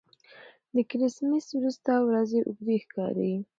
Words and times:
د 0.73 0.75
کرېسمېس 0.89 1.47
وروسته 1.53 1.91
ورځې 2.07 2.39
اوږدې 2.47 2.75
ښکاري. 2.83 3.33